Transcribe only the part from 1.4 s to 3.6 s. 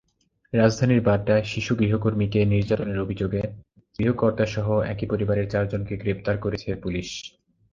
শিশু গৃহকর্মীকে নির্যাতনের অভিযোগে